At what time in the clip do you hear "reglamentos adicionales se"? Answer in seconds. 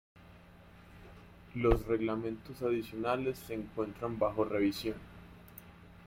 1.85-3.53